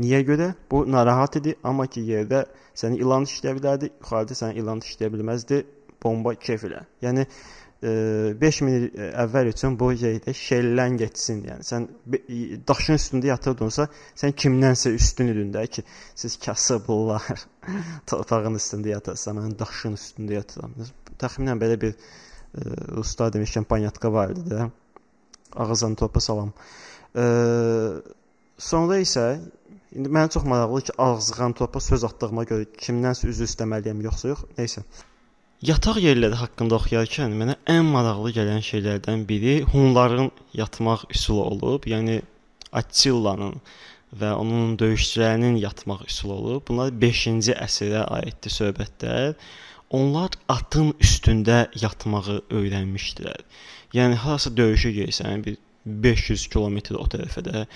Niyə 0.00 0.20
görə? 0.26 0.48
Bu 0.70 0.82
narahat 0.92 1.36
idi, 1.40 1.54
amma 1.64 1.86
ki, 1.86 2.02
yerdə 2.08 2.44
səni 2.74 2.98
ilan 3.04 3.28
işləyə 3.28 3.56
bilərdi, 3.58 3.90
yuxarıda 4.00 4.36
səni 4.38 4.58
ilan 4.62 4.82
işləyə 4.84 5.12
bilməzdi, 5.14 5.62
bomba 6.02 6.34
kef 6.34 6.64
ilə. 6.68 6.82
Yəni 7.04 7.26
5000 7.82 8.74
il 8.76 8.82
əvvəl 9.22 9.48
üçün 9.54 9.76
bu 9.80 9.88
yerdə 9.96 10.34
şellən 10.36 10.98
getsin. 11.00 11.38
Yəni 11.48 11.64
sən 11.64 11.86
daşın 12.68 12.98
üstündə 12.98 13.30
yatırdınsa, 13.30 13.86
sən 14.20 14.34
kimdənsə 14.36 14.92
üstün 14.98 15.32
idin 15.32 15.54
də 15.54 15.64
ki, 15.72 15.84
siz 16.14 16.36
kasıblar. 16.44 17.46
Torpağın 18.10 18.58
üstündə 18.60 18.92
yatırsan, 18.92 19.40
mən 19.40 19.56
daşın 19.58 19.96
üstündə 19.96 20.36
yatıram. 20.42 20.76
Təxminən 21.20 21.62
belə 21.62 21.80
bir 21.80 21.96
ə, 21.96 22.66
ruslar 22.98 23.32
demişkən 23.32 23.64
panyatka 23.70 24.12
var 24.12 24.36
idi 24.36 24.44
də. 24.52 24.68
Ağızdan 25.56 25.96
topa 25.96 26.20
salam. 26.20 26.52
Ə, 27.16 27.24
sonra 28.60 29.00
isə 29.00 29.30
indi 29.96 30.12
mənə 30.12 30.36
çox 30.36 30.44
maraqlıdır 30.44 30.90
ki, 30.90 30.98
ağızdan 30.98 31.56
topa 31.56 31.80
söz 31.80 32.04
atdığıma 32.12 32.44
görə 32.44 32.68
kimdənsə 32.76 33.32
üzr 33.32 33.48
istəməliyəm 33.48 34.04
yoxsa 34.04 34.34
yox. 34.34 34.44
Nəysə. 34.60 34.84
Yataq 35.60 35.98
yerləri 36.00 36.38
haqqında 36.40 36.78
oxuyarkən 36.78 37.34
mənə 37.36 37.54
ən 37.68 37.84
maraqlı 37.92 38.30
gələn 38.32 38.62
şeylərdən 38.64 39.26
biri 39.28 39.58
Hunların 39.68 40.30
yatmaq 40.56 41.02
üsulu 41.12 41.42
olub. 41.50 41.84
Yəni 41.84 42.22
Attillanın 42.80 43.58
və 44.22 44.30
onun 44.40 44.78
döyüşçülərinin 44.80 45.58
yatmaq 45.60 46.06
üsulu 46.06 46.32
olub. 46.32 46.62
Bunlar 46.70 46.94
5-ci 47.02 47.52
əsrə 47.52 48.06
aiddir 48.06 48.54
söhbətlər. 48.54 49.34
Onlar 49.90 50.38
atın 50.48 50.94
üstündə 50.96 51.66
yatmağı 51.82 52.38
öyrənmişdilər. 52.48 53.44
Yəni 53.92 54.16
harasa 54.24 54.54
döyüşə 54.56 54.94
gəlsən, 54.96 55.44
bir 55.44 55.60
500 55.84 56.46
kilometr 56.54 56.96
o 56.96 57.04
tərəfədə 57.04 57.66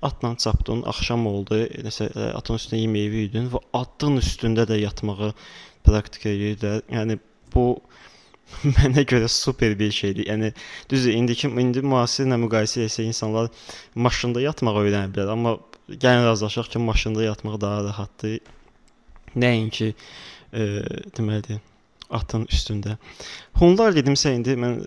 atla 0.00 0.32
çapdın, 0.46 0.80
axşam 0.88 1.28
oldu, 1.28 1.60
nəsə 1.90 2.08
atın 2.32 2.56
üstündə 2.56 2.80
yeməyi 2.86 3.26
yedin 3.26 3.52
və 3.52 3.60
atın 3.76 4.16
üstündə 4.24 4.64
də 4.72 4.80
yatmağı 4.86 5.34
praktika 5.84 6.32
edirlər. 6.32 6.80
Yəni 6.88 7.20
bu 7.54 7.66
mənə 8.76 9.04
görə 9.08 9.28
super 9.30 9.74
bir 9.78 9.92
şeydir. 9.94 10.28
Yəni 10.30 10.50
düzdür, 10.90 11.14
indiki 11.18 11.50
indi 11.50 11.82
müasirlə 11.84 12.38
müqayisə 12.44 12.84
etsək 12.86 13.08
insanlar 13.10 13.50
maşında 13.94 14.42
yatmağı 14.44 14.84
öyrənə 14.84 15.12
bilər, 15.14 15.32
amma 15.34 15.56
gəlin 15.88 16.26
razılaşaq 16.28 16.70
ki, 16.74 16.82
maşında 16.84 17.24
yatmaq 17.24 17.60
daha 17.60 17.82
rahatdır. 17.88 18.38
Nəinki 19.34 19.90
e, 20.52 20.66
deməli 21.16 21.58
atın 22.14 22.46
üstündə. 22.52 22.96
Hunlar 23.58 23.96
dedimsə 23.96 24.34
indi 24.36 24.54
mən 24.60 24.78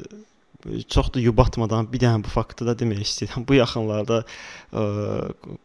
çox 0.88 1.10
da 1.14 1.22
yubatmadan 1.22 1.88
bir 1.92 2.02
dənə 2.02 2.24
bu 2.24 2.32
faktı 2.32 2.66
da 2.68 2.74
demək 2.78 3.04
istəyirəm. 3.06 3.46
Bu 3.48 3.58
yaxınlarda 3.58 4.22
ə, 4.24 4.84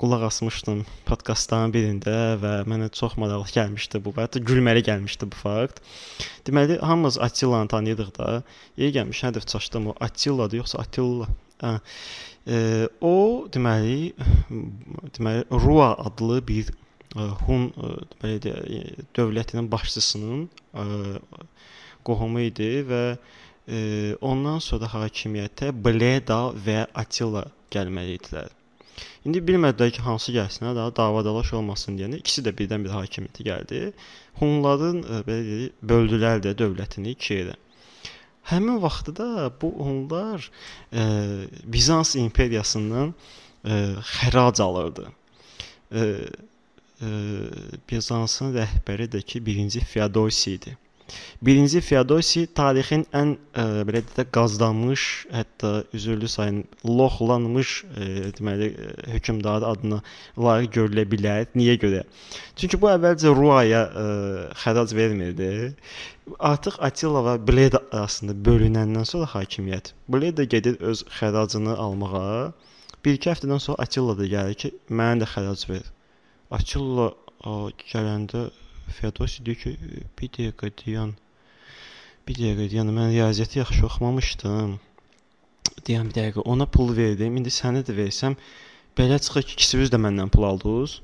qulaq 0.00 0.26
asmışdım 0.28 0.84
podkastların 1.08 1.74
birində 1.74 2.16
və 2.42 2.52
mənə 2.70 2.90
çox 2.94 3.16
maraqlı 3.20 3.56
gəlmişdi 3.56 4.02
bu. 4.04 4.14
Hətta 4.18 4.42
gülməli 4.42 4.84
gəlmişdi 4.86 5.28
bu 5.32 5.40
fakt. 5.42 5.82
Deməli, 6.46 6.78
hamımız 6.80 7.18
Attillanı 7.18 7.68
tanıyırdıq 7.68 8.12
da. 8.18 8.42
Yeri 8.76 8.96
gəlmiş 8.98 9.24
nədir 9.26 9.46
çaşdım 9.46 9.92
o 9.92 9.94
Attilladır 10.00 10.62
yoxsa 10.62 10.84
Attilla? 10.84 11.28
Hə. 11.62 11.78
E, 12.46 12.56
o 13.00 13.46
deməli 13.54 14.12
deməli 15.18 15.44
Rua 15.50 15.92
adlı 16.06 16.40
bir 16.46 16.72
ə, 17.14 17.28
Hun 17.46 17.70
ə, 17.76 17.92
deməli 18.22 19.06
dövlətinin 19.18 19.70
başçısının 19.70 20.48
qohumu 22.06 22.42
idi 22.48 22.82
və 22.88 23.04
e, 23.12 23.20
ondan 24.20 24.58
sonra 24.58 24.88
hakimiyyətə 24.90 25.70
Bleda 25.84 26.40
və 26.66 26.80
Attila 26.98 27.44
gəlməli 27.70 28.18
idilər. 28.18 28.50
İndi 29.22 29.38
bilmədilər 29.46 29.92
ki, 29.94 30.02
hansı 30.02 30.32
gəlsinlər, 30.34 30.74
daha 30.74 30.92
davadalaş 30.98 31.52
olmasın 31.58 31.98
deyəndə 31.98 32.18
ikisi 32.22 32.42
də 32.42 32.52
birdən-bir 32.58 32.90
hakimiyyətə 32.90 33.44
gəldi. 33.46 33.82
Hunların 34.40 34.98
e, 35.02 35.20
belə 35.28 35.44
deyək, 35.48 35.76
böldülər 35.92 36.42
də 36.42 36.54
dövlətini 36.58 37.14
iki 37.14 37.38
yerə. 37.38 37.54
Həmin 38.50 38.80
vaxtda 38.82 39.26
bu 39.62 39.70
Hunlar 39.78 40.48
e, 40.90 41.04
Bizans 41.74 42.16
imperiyasından 42.18 43.14
e, 43.14 43.78
xərac 44.14 44.62
alırdı. 44.62 45.06
E, 45.94 46.02
e, 46.02 47.10
Bizansın 47.90 48.56
rəhbəri 48.58 49.06
də 49.14 49.22
ki, 49.22 49.44
1-ci 49.46 49.84
Feodosi 49.94 50.56
idi. 50.58 50.76
Birinci 51.42 51.80
Feodosi 51.82 52.44
tarixin 52.54 53.02
ən 53.18 53.32
ə, 53.34 53.62
e, 53.62 53.84
belə 53.88 54.02
də 54.16 54.24
qazdanmış, 54.34 55.04
hətta 55.34 55.72
üzürlü 55.96 56.28
sayın 56.30 56.60
loxlanmış 56.86 57.72
ə, 57.82 58.06
e, 58.06 58.30
deməli 58.38 58.68
e, 58.70 58.90
hökmdarı 59.16 59.66
adına 59.72 59.98
layiq 60.46 60.70
görülə 60.76 61.06
bilər. 61.14 61.48
Niyə 61.58 61.78
görə? 61.82 62.04
Çünki 62.56 62.80
bu 62.82 62.92
əvvəlcə 62.92 63.34
Ruaya 63.36 63.82
ə, 63.88 64.06
xərac 64.62 64.94
vermirdi. 64.96 65.50
Artıq 66.38 66.78
Attila 66.86 67.24
və 67.26 67.38
Bleda 67.48 67.82
arasında 67.90 68.36
bölünəndən 68.48 69.08
sonra 69.08 69.26
hakimiyyət 69.32 69.92
Bleda 70.08 70.44
gedir 70.44 70.78
öz 70.92 71.02
xəracını 71.18 71.74
almağa. 71.74 72.52
Bir-iki 73.04 73.32
həftədən 73.32 73.58
sonra 73.66 73.82
Attila 73.82 74.14
da 74.18 74.30
gəlir 74.30 74.54
ki, 74.62 74.70
mənə 74.88 75.24
də 75.24 75.32
xərac 75.34 75.66
ver. 75.72 75.90
Attila 76.54 77.10
gələndə 77.90 78.50
Feodosi 78.92 79.44
deyir 79.46 79.58
ki, 79.62 79.72
bir 80.18 80.30
dəqiqə 80.36 80.70
deyən, 80.82 81.14
bir 82.28 82.38
dəqiqə 82.38 82.68
deyən, 82.72 82.92
mən 82.96 83.12
riyaziyyatı 83.12 83.58
yaxşı 83.58 83.86
oxumamışdım. 83.88 84.74
Deyən 85.86 86.10
bir 86.10 86.18
dəqiqə 86.18 86.44
ona 86.54 86.66
pul 86.76 86.92
verdim. 86.96 87.36
İndi 87.40 87.52
sənə 87.54 87.82
də 87.88 87.96
versəm, 87.96 88.36
belə 88.98 89.18
çıxır 89.24 89.48
ki, 89.48 89.56
ikisiniz 89.58 89.92
də 89.94 90.00
məndən 90.04 90.32
pul 90.34 90.48
aldınız. 90.50 91.00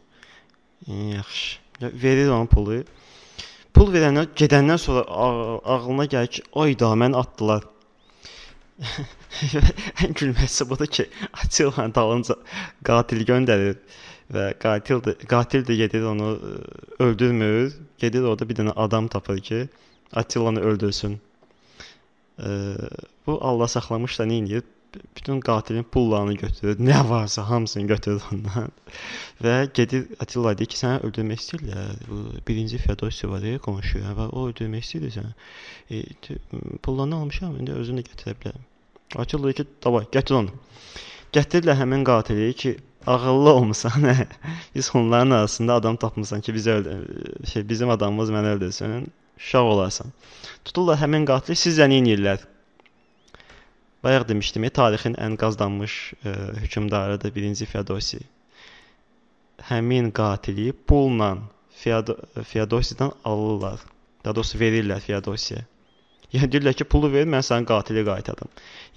Yaxşı. 0.89 1.59
Verir 2.05 2.29
onun 2.35 2.51
pulu. 2.51 2.83
Pul 3.75 3.93
verəndən, 3.95 4.33
gedəndən 4.39 4.81
sonra 4.83 5.05
ağlına 5.75 6.09
gəlir 6.15 6.33
ki, 6.39 6.47
ayda 6.63 6.93
mən 7.03 7.15
atdılar. 7.19 7.67
Ən 10.03 10.15
gülməsi 10.19 10.67
budur 10.71 10.87
ki, 10.87 11.09
Atilla'nın 11.33 11.95
dalınca 11.95 12.37
qatil 12.87 13.25
göndərir 13.27 13.77
və 14.35 14.49
qatil 14.61 15.03
də 15.05 15.15
qatil 15.29 15.65
də 15.69 15.77
gedir 15.83 16.07
onu 16.11 16.33
ə, 16.37 16.55
öldürmür. 17.05 17.73
Gedir 17.99 18.27
orada 18.29 18.49
bir 18.49 18.59
dənə 18.61 18.75
adam 18.77 19.09
tapır 19.09 19.39
ki, 19.51 19.61
Attilanı 20.13 20.61
öldürsün. 20.61 21.19
Ə, 22.39 22.51
bu 23.27 23.39
Allah 23.45 23.69
saxlamış 23.69 24.19
da 24.19 24.29
nə 24.29 24.43
edir? 24.45 24.67
Bütün 25.17 25.41
qatilin 25.45 25.85
pullarını 25.85 26.35
götürür, 26.41 26.79
nə 26.91 27.03
varsa 27.09 27.43
hamısını 27.49 27.87
götürür 27.87 28.23
ondan. 28.33 28.71
və 29.45 29.57
gedir 29.75 30.07
Attila 30.21 30.55
deyir 30.59 30.73
ki, 30.73 30.79
səni 30.81 31.03
öldürmək 31.09 31.43
istəyirlər. 31.45 32.07
Bu 32.09 32.23
birinci 32.49 32.81
Feodosi 32.81 33.29
var 33.31 33.45
ya, 33.45 33.61
qonşu 33.65 34.01
və 34.01 34.31
o 34.33 34.49
öldürmək 34.49 34.87
istəyir 34.87 35.13
səni. 35.19 35.35
E, 35.91 36.03
pullarını 36.83 37.21
almışam, 37.21 37.57
indi 37.61 37.77
özünü 37.77 38.05
də 38.05 38.15
gətirə 38.15 38.37
bilərəm. 38.41 38.65
Attila 39.17 39.49
deyir 39.49 39.61
ki, 39.61 39.69
davay, 39.85 40.09
gətir 40.13 40.41
onu. 40.41 40.57
Gətirirlər 41.37 41.77
həmin 41.83 42.09
qatili 42.09 42.49
ki, 42.57 42.79
ağıllı 43.15 43.53
olmusan. 43.53 43.91
Hə. 43.91 44.27
Biz 44.75 44.91
onların 44.95 45.31
arasında 45.31 45.75
adam 45.75 45.97
tapmısan 45.97 46.41
ki, 46.41 46.53
öldür, 46.53 47.47
şey 47.47 47.69
bizim 47.69 47.91
adamımız 47.91 48.31
məni 48.31 48.55
öldürsün, 48.55 49.13
uşaq 49.37 49.67
olarsan. 49.73 50.13
Tuturlar 50.65 50.99
həmin 51.03 51.27
qatili 51.29 51.57
sizə 51.57 51.89
nə 51.91 52.01
edirlər? 52.03 52.45
Bayaq 54.05 54.29
demişdim, 54.29 54.69
tarixin 54.81 55.17
ən 55.19 55.37
qazanmış 55.37 55.95
ə, 56.23 56.31
e, 56.31 56.35
hökmdarıdır 56.63 57.33
1-ci 57.37 57.67
Feodosi. 57.67 58.21
həmin 59.69 60.11
qatili 60.15 60.73
pulla 60.73 61.39
Feodosiyadan 62.45 63.13
alırlar. 63.25 63.81
Daha 64.25 64.35
doğrusu 64.35 64.59
verirlər 64.59 65.01
Feodosiyaya. 65.01 65.65
Yəni 66.35 66.51
deyirlər 66.53 66.75
ki, 66.77 66.85
pulu 66.93 67.09
ver, 67.13 67.25
mən 67.33 67.45
sənin 67.47 67.65
qatili 67.69 68.03
qaytardım. 68.05 68.51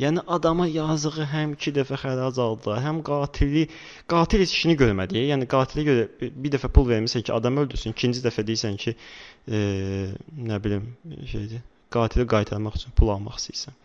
Yəni 0.03 0.23
adama 0.35 0.65
yazığı 0.67 1.27
həm 1.31 1.53
2 1.55 1.73
dəfə 1.77 1.99
xərac 2.01 2.39
aldı, 2.45 2.73
həm 2.85 2.99
qatili 3.07 3.67
qatil 4.11 4.43
heç 4.43 4.55
işini 4.57 4.75
görmədi. 4.81 5.21
Yəni 5.29 5.47
qatilə 5.53 5.85
görə 5.87 6.31
bir 6.43 6.55
dəfə 6.57 6.71
pul 6.75 6.89
vermisən 6.89 7.23
ki, 7.23 7.31
adam 7.37 7.61
öldürsün, 7.63 7.95
ikinci 7.95 8.23
dəfə 8.25 8.43
deyirsən 8.49 8.75
ki, 8.83 8.95
e, 9.47 9.61
nə 10.49 10.59
bilim, 10.65 10.91
şeydir, 11.31 11.63
qatili 11.95 12.27
qaytarmaq 12.35 12.75
üçün 12.81 12.99
pul 12.99 13.13
almaq 13.15 13.39
istəyirsən. 13.39 13.79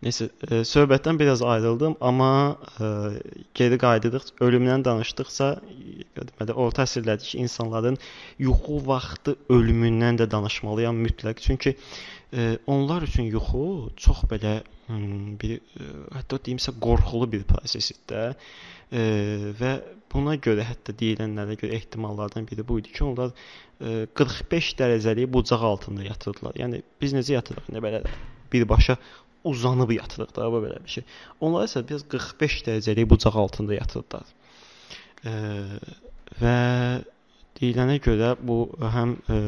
Nəysə, 0.00 0.30
e, 0.48 0.62
söhbətdən 0.64 1.18
biraz 1.20 1.42
ayrıldım, 1.44 1.98
amma 2.00 2.56
e, 2.80 2.86
geri 3.54 3.76
qayıdırdıq, 3.82 4.30
ölümdən 4.46 4.84
danışdıqca 4.86 5.48
deməli 6.16 6.56
orta 6.64 6.86
əsrlərdəki 6.88 7.36
insanların 7.42 7.98
yuxu 8.40 8.78
vaxtı 8.86 9.36
ölümündən 9.52 10.22
də 10.22 10.30
danışmalıyam 10.32 10.96
mütləq. 11.04 11.44
Çünki 11.44 11.74
e, 12.32 12.56
onlar 12.66 13.04
üçün 13.04 13.28
yuxu 13.28 13.92
çox 13.96 14.24
belə 14.32 14.62
hmm, 14.88 15.36
bir 15.42 15.58
e, 15.60 15.92
hətta 16.16 16.40
deyimsə 16.48 16.78
qorxulu 16.80 17.28
bir 17.36 17.44
prosesdir. 17.52 18.36
E, 18.90 19.04
və 19.60 19.76
buna 20.14 20.40
görə 20.40 20.64
hətta 20.66 20.96
deyilənlərə 20.96 21.60
görə 21.60 21.76
ehtimallardan 21.76 22.48
biri 22.48 22.64
bu 22.66 22.80
idi 22.80 22.96
ki, 22.96 23.04
onlar 23.04 23.36
e, 23.84 24.06
45 24.16 24.74
dərəcəlik 24.80 25.28
bucaq 25.36 25.62
altında 25.74 26.08
yatırdılar. 26.08 26.56
Yəni 26.64 26.80
biz 27.02 27.12
necə 27.20 27.36
yatırıq? 27.36 27.68
Nə 27.76 27.84
belə 27.84 28.06
birbaşa 28.52 28.96
uzanıb 29.44 29.90
yatırıq 29.96 30.34
da 30.36 30.50
bu 30.52 30.62
belə 30.64 30.82
bir 30.84 30.96
şey. 30.96 31.04
Onlar 31.40 31.68
isə 31.68 31.82
biz 31.88 32.04
45 32.08 32.60
dərəcəlik 32.68 33.08
bucaq 33.10 33.38
altında 33.44 33.78
yatırdılar. 33.78 34.34
E, 35.24 35.32
və 36.40 36.56
deyilənə 37.60 37.98
görə 38.04 38.34
bu 38.40 38.62
həm 38.94 39.14
e, 39.28 39.38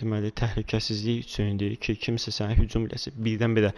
deməli 0.00 0.32
təhlükəsizlik 0.36 1.24
üçündür 1.24 1.76
ki, 1.80 1.96
kimsə 2.04 2.32
sənə 2.34 2.58
hücum 2.58 2.86
eləsə, 2.88 3.14
birdən-birə 3.16 3.72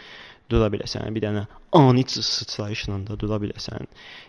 dura 0.51 0.67
biləsən, 0.73 1.07
bir 1.15 1.23
dənə 1.23 1.45
ani 1.79 2.03
sıçrayışla 2.11 2.99
da 3.07 3.17
dura 3.19 3.39
biləsən. 3.43 3.87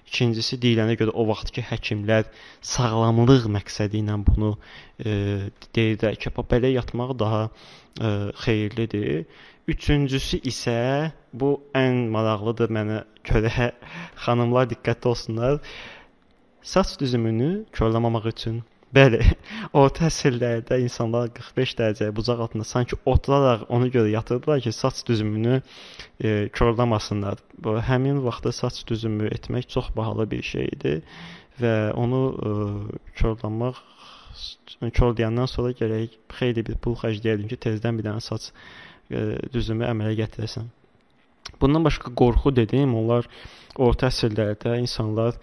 İkincisi 0.10 0.60
deyilənə 0.62 0.98
görə 1.00 1.16
o 1.18 1.26
vaxtki 1.32 1.64
həkimlər 1.72 2.30
sağlamlıq 2.74 3.48
məqsədi 3.56 4.04
ilə 4.04 4.20
bunu 4.28 4.54
e, 5.00 5.50
deyirlər 5.78 6.20
ki, 6.22 6.34
belə 6.54 6.74
yatmaq 6.76 7.16
daha 7.24 7.48
e, 7.48 8.12
xeyirlidir. 8.46 9.26
Üçüncüsü 9.68 10.42
isə 10.48 11.12
bu 11.34 11.54
ən 11.78 12.08
maraqlıdır 12.14 12.74
mənə 12.74 13.04
görə. 13.28 13.72
Xanımlar 14.26 14.70
diqqətli 14.74 15.14
olsunlar. 15.14 15.60
Saç 16.62 17.00
düzümünü 17.00 17.66
korlamamaq 17.78 18.26
üçün 18.34 18.62
Bəli, 18.92 19.22
orta 19.82 20.10
əsrlərdə 20.10 20.82
insanlar 20.84 21.30
45 21.32 21.76
dərəcə 21.80 22.10
bucaq 22.16 22.42
altında 22.44 22.66
sanki 22.68 22.98
oturaraq 23.08 23.64
ona 23.72 23.88
görə 23.94 24.12
yatırdılar 24.12 24.60
ki, 24.66 24.74
saç 24.76 25.06
düzümünü 25.08 25.62
e, 26.20 26.50
korlamasınlar. 26.58 27.40
Bu 27.64 27.78
həmin 27.88 28.20
vaxtda 28.26 28.52
saç 28.52 28.82
düzümü 28.88 29.30
etmək 29.38 29.70
çox 29.72 29.94
bahalı 29.96 30.28
bir 30.32 30.44
şey 30.44 30.68
idi 30.76 30.98
və 31.62 31.76
onu 31.96 32.22
e, 32.50 32.52
korlamaq 33.22 33.80
korlayandan 34.98 35.48
sonra 35.48 35.72
gərək 35.76 36.20
xeyli 36.36 36.66
bir 36.68 36.78
pul 36.84 37.00
xərcləyəydin 37.00 37.48
ki, 37.52 37.62
tezdən 37.68 38.00
bir 38.00 38.10
dənə 38.10 38.24
saç 38.24 38.52
düzümü 39.54 39.88
əmələ 39.90 40.16
gətirəsən. 40.22 40.70
Bundan 41.62 41.84
başqa 41.86 42.12
qorxu 42.16 42.54
dedim, 42.56 42.96
onlar 42.96 43.28
orta 43.82 44.10
əsrlərdə 44.12 44.78
insanlar 44.82 45.38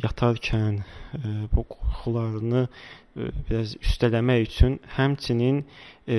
yatarkən 0.00 0.80
e, 0.80 1.32
bu 1.52 1.64
qorxularını 1.70 2.64
e, 2.66 3.28
biraz 3.48 3.74
üstələmək 3.80 4.46
üçün 4.48 4.78
həmçinin 4.96 5.62
e, 6.08 6.18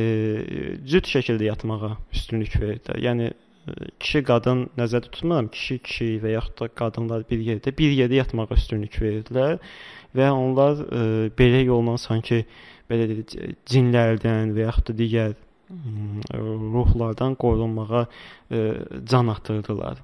cüt 0.86 1.10
şəkildə 1.12 1.50
yatmağa 1.50 1.96
üstünlük 2.14 2.60
verirdilər. 2.62 3.02
Yəni 3.08 3.32
kişi 4.00 4.22
qadın 4.28 4.68
nəzərdə 4.78 5.10
tutmuram, 5.10 5.50
kişi 5.54 5.80
kişi 5.88 6.10
və 6.24 6.36
yaxud 6.36 6.60
da 6.60 6.68
qadınlar 6.82 7.26
bir 7.30 7.42
yerdə 7.42 7.74
bir 7.78 7.94
yerdə 7.98 8.20
yatmağa 8.22 8.52
üstünlük 8.54 9.00
verirdilər 9.02 9.58
və 10.16 10.30
onlar 10.32 10.84
e, 10.86 11.02
belə 11.38 11.64
yolla 11.66 11.98
sanki 12.02 12.44
belə 12.90 13.10
deyək, 13.10 13.56
cinlərdən 13.72 14.54
və 14.56 14.68
yaxud 14.68 14.92
da 14.92 14.98
digər 15.02 15.34
ruhlardan 16.74 17.36
qorunmağa 17.36 18.08
e, 18.52 18.74
can 19.06 19.28
atırdılar. 19.28 19.98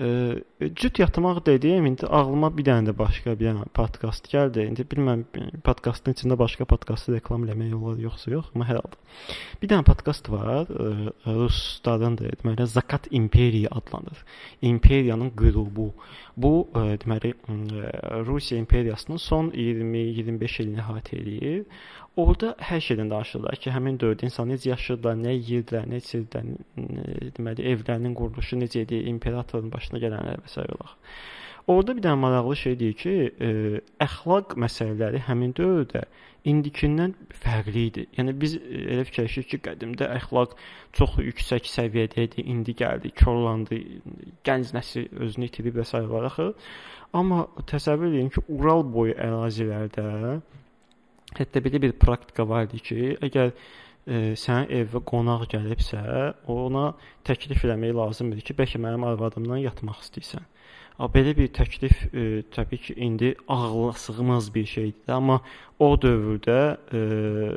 E, 0.00 0.34
cüt 0.74 0.98
yatmaq 0.98 1.46
dediyim 1.46 1.86
indi 1.86 2.06
ağlıma 2.06 2.48
bir 2.56 2.64
dənə 2.64 2.88
də 2.90 2.94
başqa 2.98 3.34
bir 3.38 3.50
dənə 3.50 3.66
podkast 3.76 4.28
gəldi. 4.32 4.64
İndi 4.70 4.86
bilmirəm 4.88 5.24
podkastın 5.64 6.16
içində 6.16 6.38
başqa 6.38 6.64
podkastı 6.64 7.14
reklam 7.14 7.44
eləmək 7.46 7.74
olar 7.76 8.00
yoxsa 8.00 8.32
yox, 8.32 8.50
amma 8.54 8.68
hər 8.70 8.80
halda. 8.80 8.98
Bir 9.62 9.70
dənə 9.72 9.84
podkast 9.86 10.30
var, 10.32 10.66
e, 10.68 11.12
ruslardandır. 11.26 12.36
Deməli 12.42 12.66
Zakat 12.66 13.08
İmperiya 13.10 13.68
adlanır. 13.70 14.24
İmperiyanın 14.62 15.30
qürubu. 15.36 15.92
Bu 16.36 16.68
deməli 16.74 17.34
Rusiya 18.26 18.60
imperiyasının 18.60 19.16
son 19.20 19.50
20-25 19.50 20.62
ilini 20.62 20.80
əhatə 20.80 21.18
eləyir. 21.20 21.64
Orda 22.20 22.50
hər 22.60 22.82
şeydən 22.84 23.08
danışırlar 23.08 23.56
ki, 23.56 23.70
həmin 23.72 23.96
dövrdə 24.00 24.26
insan 24.28 24.50
necə 24.52 24.68
yaşayırdılar, 24.68 25.14
nə 25.22 25.30
yeyirdilər, 25.32 25.86
nə 25.88 26.00
içirdilər, 26.02 26.50
deməli 27.38 27.64
evlərinin 27.70 28.16
quruluşu 28.18 28.58
necə 28.60 28.82
idi, 28.84 28.98
imperatorun 29.08 29.72
başına 29.72 30.02
gələnlər 30.02 30.42
və 30.42 30.52
s. 30.52 30.60
olaraq. 30.60 30.98
Orda 31.72 31.94
bir 31.96 32.02
dənə 32.04 32.18
maraqlı 32.18 32.56
şey 32.58 32.78
deyir 32.82 32.98
ki, 33.00 33.14
ə, 33.14 33.48
e, 33.48 33.80
əxlaq 34.04 34.56
məsələləri 34.60 35.22
həmin 35.28 35.54
dövrdə 35.56 36.04
indikindən 36.52 37.14
fərqli 37.38 37.84
idi. 37.88 38.06
Yəni 38.18 38.34
biz 38.44 38.58
elə 38.60 39.04
fikirləşirik 39.08 39.48
ki, 39.54 39.60
qədimdə 39.70 40.08
əxlaq 40.18 40.56
çox 40.98 41.16
yüksək 41.22 41.70
səviyyədə 41.70 42.26
idi, 42.28 42.44
indi 42.44 42.74
gəldi, 42.76 43.14
korlandı, 43.22 43.78
gənc 44.44 44.74
nəsil 44.76 45.06
özünü 45.16 45.48
itirib 45.48 45.80
və 45.80 45.86
s. 45.88 46.02
olaraq. 46.02 46.58
Amma 47.16 47.46
təsəvvür 47.70 48.10
edin 48.10 48.32
ki, 48.34 48.42
Ural 48.52 48.82
boyu 48.84 49.14
ərazilərdə 49.16 50.10
Hətta 51.38 51.62
belə 51.64 51.80
bir 51.82 51.94
praktika 52.00 52.46
var 52.48 52.66
idi 52.68 52.80
ki, 52.88 53.00
əgər 53.24 53.52
e, 53.52 54.34
sənin 54.38 54.70
evə 54.82 55.02
qonaq 55.08 55.48
gəlibsə, 55.54 56.02
ona 56.52 56.90
təklif 57.28 57.64
eləmək 57.66 57.94
lazımdır 57.96 58.44
ki, 58.48 58.56
bəlkə 58.58 58.80
mənim 58.82 59.06
arvadımla 59.08 59.62
yatmaq 59.62 60.02
istəyirsən. 60.04 60.48
A 61.00 61.08
belə 61.08 61.32
bir 61.36 61.48
təklif 61.56 62.04
e, 62.12 62.42
təbii 62.52 62.82
ki, 62.84 62.94
indi 63.00 63.32
ağla 63.48 63.94
sığmaz 63.96 64.50
bir 64.54 64.66
şeydir, 64.68 65.08
amma 65.14 65.40
o 65.80 65.94
dövrdə 65.96 66.58
e, 66.92 67.00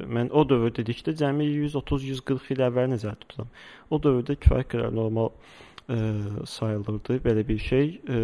mən 0.07 0.31
o 0.31 0.45
dövr 0.47 0.71
dedikdə 0.79 1.13
cəmi 1.19 1.49
130-140 1.67 2.55
il 2.55 2.63
əvvəl 2.69 2.89
nəzərdə 2.93 3.25
tuturam. 3.25 3.51
O 3.91 3.99
dövrdə 4.01 4.37
kifayət 4.39 4.71
qədər 4.71 4.95
normal 4.95 5.33
e, 5.89 5.99
sayılırdı 6.47 7.19
belə 7.27 7.43
bir 7.47 7.59
şey. 7.67 7.91
E, 8.07 8.23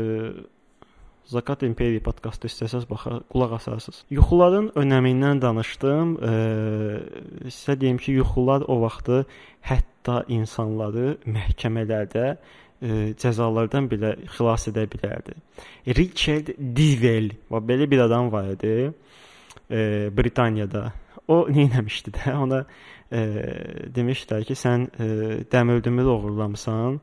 Zakat 1.32 1.64
İmperiya 1.64 2.04
podkastı 2.04 2.50
istəsəz 2.52 2.90
baxa, 2.90 3.22
qulaq 3.32 3.54
asarsınız. 3.56 4.02
Yuxuların 4.12 4.66
önəmindən 4.82 5.40
danışdım. 5.40 6.10
E, 6.28 6.32
sizə 7.48 7.78
deyim 7.80 8.00
ki, 8.04 8.18
yuxular 8.20 8.66
o 8.68 8.82
vaxtı 8.82 9.22
hətta 9.64 10.18
insanları 10.28 11.14
məhkəmələrdə 11.24 12.26
e, 12.28 12.90
cəzalardan 13.22 13.88
belə 13.94 14.18
xilas 14.34 14.68
edə 14.74 14.84
bilərdi. 14.92 15.38
Richard 16.02 16.52
Divel, 16.60 17.32
və 17.52 17.64
belə 17.70 17.88
bir 17.92 18.04
adam 18.10 18.32
var 18.34 18.52
idi 18.58 18.74
e, 19.72 20.10
Britaniyada. 20.18 20.90
O 21.32 21.46
nə 21.48 21.70
etmişdi 21.70 22.12
də? 22.18 22.34
Ona 22.44 22.66
e, 23.08 23.24
demişdilər 23.96 24.44
ki, 24.50 24.60
sən 24.60 24.90
e, 25.00 25.08
dəmirdümür 25.54 26.12
oğurlamısan 26.18 27.00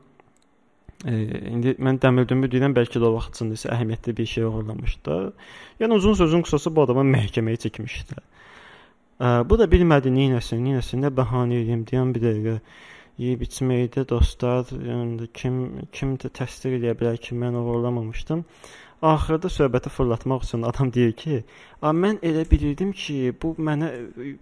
E, 1.07 1.15
indi 1.47 1.75
mən 1.79 1.95
dəmirdümü 2.03 2.49
deyirəm, 2.51 2.73
bəlkə 2.75 2.99
də 2.99 3.07
o 3.07 3.13
vaxt 3.15 3.37
üçün 3.37 3.53
isə 3.55 3.69
əhəmiyyətli 3.71 4.15
bir 4.17 4.27
şey 4.27 4.47
oğurlamışdı. 4.49 5.15
Yəni 5.79 5.95
uzun 5.95 6.17
sözün 6.19 6.43
qısası 6.43 6.73
bu 6.75 6.83
adamı 6.83 7.05
məhkəməyə 7.13 7.61
çəkmişdilər. 7.63 8.25
E, 9.23 9.29
bu 9.47 9.59
da 9.61 9.69
bilmədi 9.71 10.11
neynəsin, 10.11 10.59
neynəsin, 10.65 11.05
nə 11.05 11.13
bəhanə 11.15 11.61
edeyim 11.63 11.85
deyən 11.87 12.11
bir 12.15 12.25
dəqiqə 12.25 12.57
yeyib 13.23 13.47
içməkdə 13.47 14.03
dostlar, 14.11 14.67
yəni 14.89 15.29
kim 15.39 15.63
kim 15.95 16.17
də 16.19 16.33
təsdiq 16.35 16.77
edə 16.81 16.97
bilər 16.99 17.19
ki, 17.23 17.35
mən 17.45 17.55
oğurlamamışdım. 17.61 18.43
Axırda 19.01 19.47
söhbəti 19.47 19.89
fırlatmaq 19.89 20.43
üçün 20.43 20.61
adam 20.61 20.93
deyir 20.93 21.11
ki, 21.11 21.43
"A 21.81 21.89
mən 21.89 22.19
elə 22.19 22.43
bilirdim 22.51 22.91
ki, 22.91 23.33
bu 23.41 23.55
mənə 23.67 23.87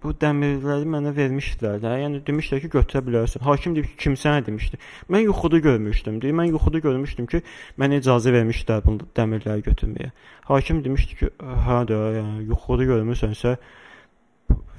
bu 0.02 0.10
dəmirləri 0.10 0.86
mənə 0.94 1.12
vermişdilər 1.16 1.78
də. 1.84 1.92
Yəni 2.02 2.22
demişlər 2.26 2.60
ki, 2.60 2.68
götürə 2.68 3.02
bilərsən." 3.06 3.40
Hakim 3.40 3.74
deyir 3.74 3.86
ki, 3.86 3.96
"Kim 3.98 4.14
sənə 4.14 4.46
demişdi?" 4.46 4.78
"Mən 5.10 5.22
yuxuda 5.30 5.58
görmüşdüm." 5.58 6.22
deyir. 6.22 6.34
"Mən 6.34 6.50
yuxuda 6.50 6.78
görmüşdüm 6.78 7.26
ki, 7.26 7.42
mənə 7.78 8.00
icazə 8.00 8.34
vermişdilər 8.34 8.84
bu 8.86 8.98
dəmirləri 9.14 9.62
götürməyə." 9.70 10.10
Hakim 10.44 10.84
demişdi 10.84 11.14
ki, 11.16 11.30
"Hə 11.38 11.78
də, 11.90 11.98
yəni 12.18 12.46
yuxuda 12.50 12.84
görmüsənsə, 12.84 13.56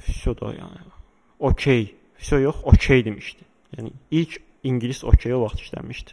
şo 0.07 0.35
da 0.41 0.53
yəni. 0.53 0.91
Okey. 1.39 1.95
Şo 2.19 2.39
yox, 2.39 2.55
okey 2.63 3.05
demişdi. 3.05 3.43
Yəni 3.77 3.91
ilk 4.11 4.41
ingilis 4.63 5.03
okey 5.03 5.33
o 5.33 5.41
vaxt 5.41 5.61
işləmişdi. 5.63 6.11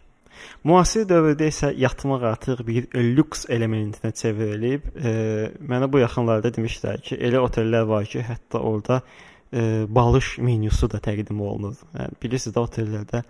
Müasir 0.66 1.06
dövrdə 1.08 1.48
isə 1.52 1.70
yatmaq 1.78 2.24
artıq 2.32 2.62
bir 2.66 2.88
lüks 2.94 3.46
elementinə 3.52 4.12
çevrilib. 4.16 4.88
E, 4.96 5.12
mənə 5.60 5.88
bu 5.92 6.02
yaxınlarda 6.02 6.52
demişdilər 6.56 7.02
ki, 7.06 7.18
elə 7.28 7.42
otellər 7.44 7.86
var 7.88 8.08
ki, 8.10 8.24
hətta 8.26 8.60
orada 8.60 9.00
e, 9.52 9.84
balış 9.88 10.36
menyusu 10.38 10.90
da 10.90 11.00
təqdim 11.02 11.40
olunur. 11.40 11.76
Yəni 11.94 12.18
bilirsiniz 12.22 12.56
də 12.56 12.64
otellərdə 12.64 13.22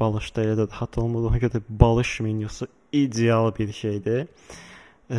balışda 0.00 0.44
elə 0.44 0.58
də 0.60 0.68
rahat 0.70 0.98
olmur. 1.02 1.30
Ona 1.30 1.40
görə 1.42 1.62
balış 1.68 2.20
menyusu 2.26 2.68
ideal 2.92 3.52
bir 3.58 3.72
şeydir. 3.72 4.26
E, 5.10 5.18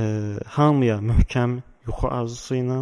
hamıya 0.58 1.00
möhkəm 1.12 1.60
yuxu 1.88 2.12
arzusu 2.12 2.62
ilə, 2.62 2.80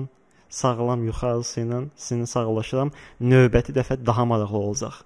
sağlam 0.50 1.06
yuxu 1.10 1.28
arzusu 1.32 1.66
ilə 1.66 1.84
sizi 1.96 2.28
sağollaşıram. 2.36 2.94
Növbəti 3.22 3.76
dəfə 3.78 4.00
daha 4.06 4.26
maraqlı 4.26 4.58
olacaq. 4.58 5.06